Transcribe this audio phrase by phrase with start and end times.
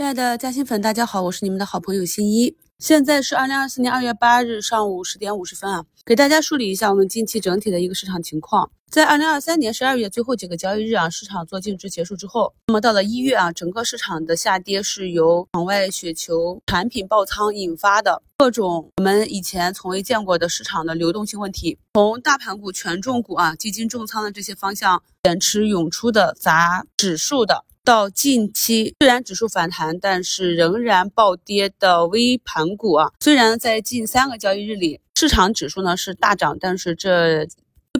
[0.00, 2.56] 亲爱的嘉兴粉，大家好，我是你们的好朋友新一。
[2.78, 8.70] 现在是二零二四年二月八日上午十点五十分啊，给大家梳理一下我们近期整体的一个市场情况。
[8.88, 27.66] 在二零二三年十二月最后几个交易日啊，市场做净值结束之后，那么到了一月啊，整个市场的下跌是由场外雪球产品爆仓引发的，各种我们以前从未见过的市场的流动性问题，从大盘股、权重股啊、基金重仓的这些方向减持涌出的砸指数的。
[27.90, 37.48] 到近期，虽然指数反弹，但是仍然暴跌的微盘股啊，虽然在近三个交易日里，市场指数呢是大涨，但是这。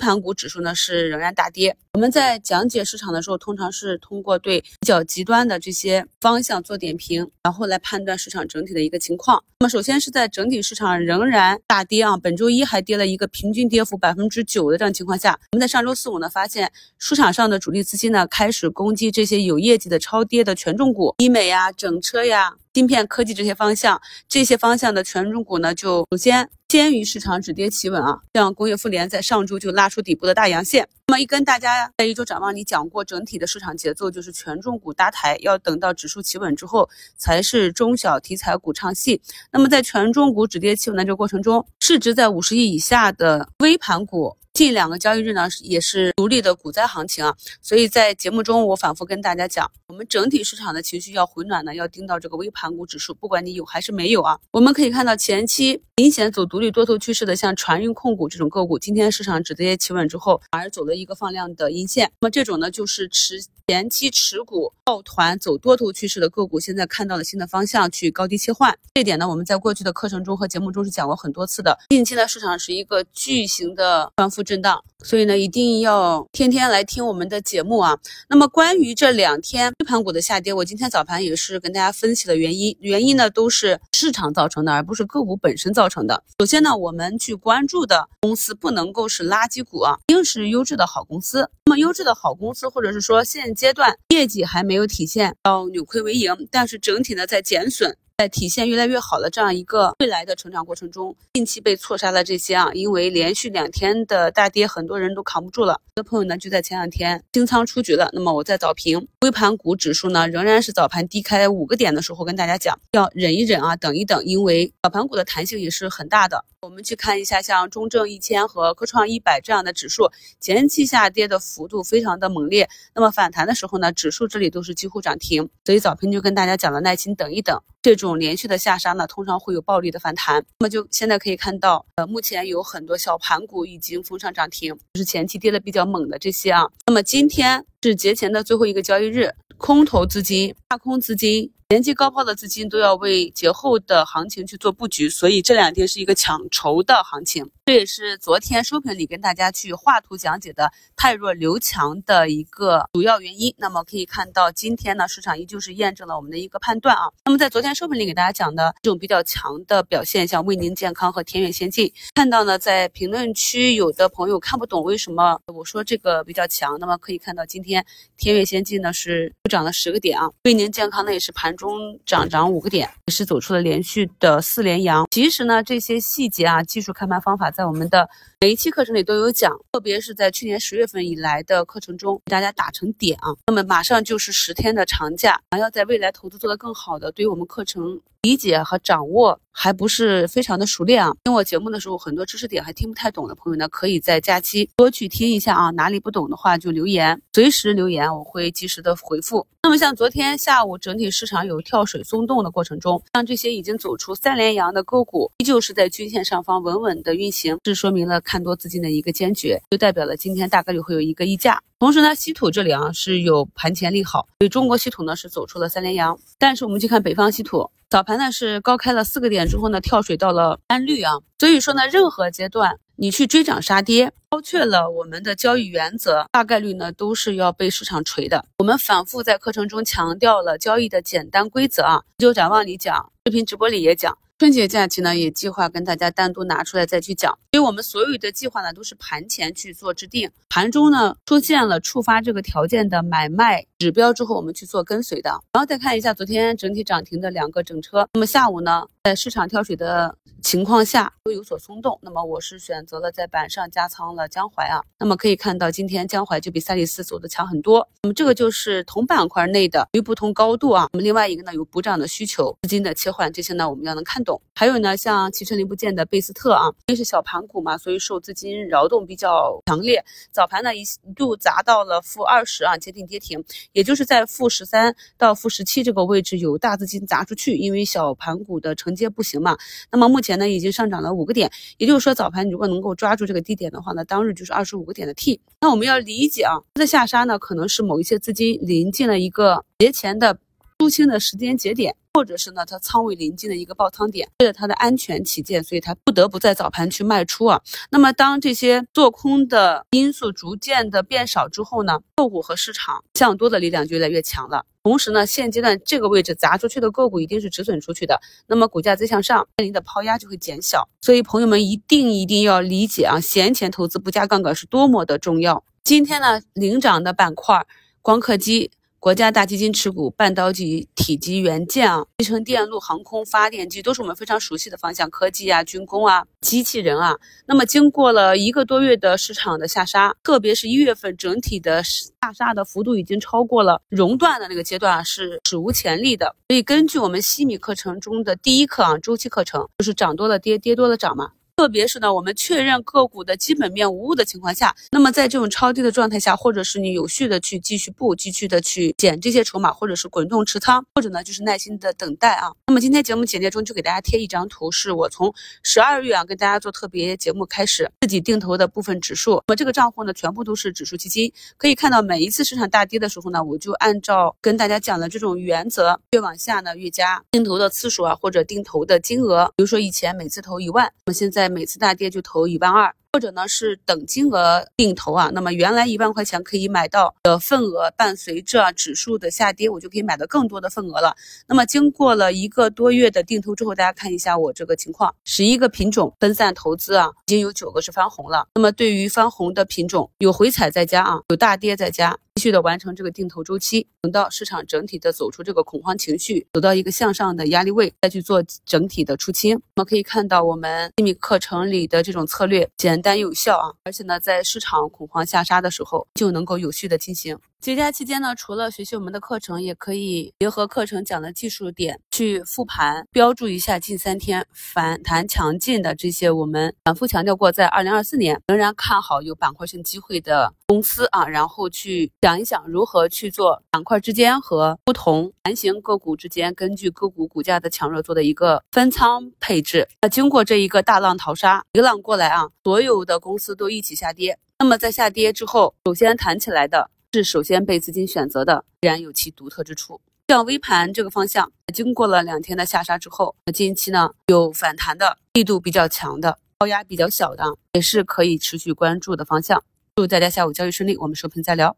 [0.00, 1.76] 盘股指数呢是仍然大跌。
[1.92, 9.42] 我们在讲解市场的时候，通常是通过对比较极端的这些方向做点评，然后来判断市场整体的一个情况。
[9.60, 22.56] 那么首先是在整体市场仍然大跌啊，本周一还跌了一个平均跌幅百分之九的这样情况下，我们在上周四五呢发现市场上的主力资金呢开始攻击这些有业绩的超跌的权重股，医美呀、整车呀。
[22.80, 28.20] 芯片科技这些方向，这些方向的权重股呢，就首先先于市场止跌企稳啊。
[28.32, 30.88] 像工业富联在上周就拉出底部的大阳线。
[31.08, 39.20] 那么一跟大家在一周展望里讲过，整体的市场节奏就是权重股搭台，要等到指数企稳之后，才是中小题材股唱戏。
[39.52, 44.38] 那么在权重股止跌企稳的这个过程中，市值在五十亿以下的微盘股。
[44.60, 54.38] 近两个交易日呢，也是独立的股灾行情啊，所以在节目中我反复跟大家讲，我们整体市场的情绪要回暖呢，要盯到这个微盘股指数，不管你有还是没有啊。
[54.50, 62.12] 我们可以看到前期明显走独立多头趋势的，像船运控股这种个股，今天市场止跌企稳之后，反而走了一个放量的阴线。
[62.20, 68.76] 那么这种呢，就是持前期持股抱团走多头趋势的个股，现在看到了新的方向，去高低切换。
[68.94, 71.78] 这点呢，我们在过去的课程中和节目中是讲过很多次的。
[71.90, 77.96] 近期呢，市场是一个巨型的反复震荡，所以呢，一定要天天来听我们的节目啊。
[78.28, 86.24] 那么关于这两天微盘股的下跌，我今天早盘也是跟大家分析了原因，原因呢都是市场造成的，而不是个股本身造成的。
[86.38, 91.50] 首先呢，我们去关注的公司不能够是垃圾股啊，一定是优质的好公司。
[91.66, 97.94] 那么优质的好公司，或者是说现阶段业绩还没有体现到扭亏为盈，但是整体呢在减损。
[98.20, 105.80] 在体现越来越好的这样一个未来的成长过程中，近期被错杀的这些啊，因为连续两天的大跌，很多人都扛不住了。
[105.96, 108.10] 有的朋友呢就在前两天清仓出局了。
[108.12, 116.44] 那么我在早评微盘股指数呢，仍然是早盘低开五个点的时候跟大家讲，要忍一忍啊，等一等，因为早盘股的弹性也是很大的。
[116.60, 125.48] 我们去看一下，像中证一千和科创一百这样的指数，前期下跌的幅度非常的猛烈，那么反弹的时候呢，指数这里都是几乎涨停。
[125.64, 127.58] 所以早评就跟大家讲了，耐心等一等。
[127.82, 130.44] 这种连续的下杀呢，通常会有暴力的反弹。
[130.58, 136.68] 那么就现在可以看到，呃，目前有很多小盘股已经封上涨停，就是前期跌的比较猛的这些啊。
[136.86, 141.50] 那么今天是节前的最后一个交易日，空头资金、大空资金。
[141.70, 147.48] 前期高抛的资金都要为节后的行情去做布局，所以这两天是一个抢筹的行情。
[147.64, 153.54] 这也是昨天收评里跟大家去画图讲解的太弱留强的一个主要原因。
[153.56, 157.02] 那么可以看到，今天呢市场依旧是验证了我们的一个判断啊。
[157.24, 167.86] 那么在昨天收评里给大家讲的这种比较强的表现，像卫宁健康和天悦先进，看到呢在评论区有的朋友看不懂为什么我说这个比较强，那么可以看到今天
[168.16, 171.56] 天悦先进呢是涨了十个点啊，卫宁健康呢也是盘。
[171.60, 175.06] 中涨涨五个点，也是走出了连续的四连阳。
[175.10, 178.08] 其实呢，这些细节啊，技术看盘方法在我们的
[178.40, 183.28] 每一期课程里都有讲，特别是在去年十月份以来的课程中，给大家打成点啊。
[183.48, 188.00] 那么马上就是十天的长假，想要在未来投资做得更好的，对于我们课程。
[188.22, 191.10] 理解和掌握还不是非常的熟练啊！
[191.24, 195.70] 听我节目的时候，很多知识点还听不太懂的朋友呢，可以在假期多去听一下啊。
[195.70, 199.46] 哪里不懂的话就留言，随时留言，我会及时的回复。
[199.62, 211.58] 那么像昨天下午整体市场有跳水松动的过程中，像这些已经走出三连阳的个股，依旧是在均线上方稳稳的运行，这说明了看多资金的一个坚决，就代表了今天大概率会有一个溢价。
[211.80, 216.20] 同时呢，稀土这里啊是有盘前利好，所以中国稀土呢是走出了三连阳。
[216.38, 221.14] 但是我们去看北方稀土，早盘呢是高开了四个点之后呢跳水到了单绿啊。
[221.38, 228.44] 所以说呢，任何阶段你去追涨杀跌，抛却了我们的交易原则，大概率呢都是要被市场锤的。
[228.58, 234.18] 我们反复在课程中强调了交易的简单规则啊，就展望里讲，视频直播里也讲。
[234.40, 237.38] 春节假期呢，也计划跟大家单独拿出来再去讲。
[237.50, 245.28] 因为我们所有的计划呢，都是盘前去做制定，盘中呢出现了触发这个条件的买卖指标之后，我们去做跟随的。
[245.52, 254.80] 然后再看一下昨天整体涨停的两个整车，那么下午呢，在市场跳水的情况下都有所松动，那么我是选择了在板上加仓了江淮啊。
[254.98, 257.86] 那么可以看到，今天江淮就比赛力斯走的强很多。
[258.02, 260.88] 那么这个就是同板块内的与不同高度啊。
[260.94, 264.29] 那么另外一个呢，有补涨的需求，资金的切换，这些呢我们要能看懂。
[264.54, 270.04] 还有呢，像汽车零部件的贝斯特啊，因为是小盘股嘛，所以受资金扰动比较强烈。
[270.30, 270.84] 早盘呢一
[271.16, 273.42] 度砸到了负二十啊，接近跌停，
[273.72, 279.56] 也就是在负十三到负十七这个位置有大资金砸出去，因为小盘股的承接不行嘛。
[279.90, 285.40] 那么目前呢已经上涨了五个点，也就是说早盘如果能够抓住这个低点的话呢，当日就是二十五个点的 T。
[285.60, 290.38] 那我们要理解啊，它的下杀呢可能是某一些资金临近了一个节前的
[290.78, 291.96] 出清的时间节点。
[292.12, 297.62] 或者是呢，它仓位临近的一个爆仓点，为了它的安全起见，所以它不得不在早盘去卖出啊。
[297.90, 304.66] 那么当这些做空的因素逐渐的变少之后呢，个股和市场向多的力量就越来越强了。
[304.82, 310.88] 同时呢，现阶段这个位置砸出去的个股一定是止损出去的，那么股价再向上，面临的抛压就会减小。
[311.00, 315.62] 所以朋友们一定一定要理解啊，闲钱投资不加杠杆是多么的重要。
[315.84, 317.64] 今天呢，领涨的板块，
[318.02, 318.70] 光刻机。
[319.00, 327.16] 国家大基金持股、半导体体积元件啊、集成电路、航空发电机都是我们非常熟悉的方向，科技啊、军工啊、机器人啊。
[327.46, 336.36] 那么经过了一个多月的市场的下杀，特别是一月份整体的下杀的幅度已经超过了熔断的那个阶段，是史无前例的。
[336.48, 341.30] 所以根据我们西米课程中的第一课啊，周期课程就是涨多了跌，跌多了涨嘛。
[341.60, 352.50] 特别是呢，我们确认个股的基本面无误的情况下，那么在这种超低的状态下，或者是你有序的去继续布，继续的去减这些筹码，或者是滚动持仓，或者呢就是耐心的等待啊。
[352.66, 355.30] 那么今天节目简介中就给大家贴一张图，是我从
[355.62, 359.42] 十二月啊跟大家做特别节目开始自己定投的部分指数。
[359.46, 369.52] 那么这个账户呢全部都是指数基金，可以看到每一次市场大跌的时候呢，我就按照跟大家讲的这种原则，越往下呢越加定投的次数啊，或者定投的金额。
[369.56, 371.49] 比如说以前每次投一万，那么现在。
[371.50, 372.94] 每次大跌就投一万二。
[373.12, 381.16] 或者呢是等金额定投啊，那么原来一万块钱可以买到的份额，伴随着指数的下跌，我就可以买到更多的份额了。
[381.48, 388.46] 那么经过了一个多月的定投之后，大家看一下我这个情况，十一个品种分散投资啊，已经有九个是翻红了。
[388.54, 399.56] 那么对于翻红的品种，有回踩在家啊，有大跌在家，继续的完成这个定投周期，等到市场整体的走出这个恐慌情绪，走到一个向上的压力位，再去做整体的出清。
[399.56, 402.99] 我们可以看到我们秘密课程里的这种策略，简。
[403.00, 407.38] 简单有效啊，而且呢，在市场恐慌下杀的时候，就能够有序的进行。
[407.60, 429.86] 节假期间呢，除了学习我们的课程，也可以结合课程讲的技术点去复盘，标注一下近三天反弹强劲的这些我们反复强调过，在二零二四年仍然看好有板块性机会的公司啊，然后去想一想如何去做板块之间和不同盘型个股之间，根据个股股价的强弱做的一个分仓配置。
[430.00, 432.80] 那经过这一个大浪淘沙，一浪过来啊，所。
[432.80, 440.00] 有的公司都一起下跌，那么在下跌之后，首先弹起来的是首先被资金选择的，自然有其独特之处。
[440.28, 449.60] 像微盘这个方向，经过了两天的下杀之后，近期呢有反弹的力度比较强的，高压比较小的，也是可以持续关注的方向。
[449.96, 451.76] 祝大家下午交易顺利，我们收评再聊。